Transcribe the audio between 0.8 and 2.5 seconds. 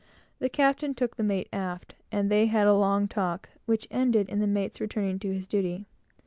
took the mate aft; and they